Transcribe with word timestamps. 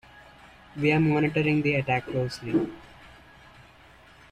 We're 0.75 0.99
monitoring 0.99 1.61
the 1.61 1.75
attack 1.75 2.07
closely. 2.07 2.71